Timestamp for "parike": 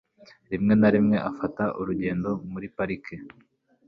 2.75-3.15